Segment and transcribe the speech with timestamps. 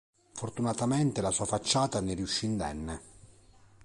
[0.33, 3.01] Fortunatamente la sua facciata ne riuscì indenne.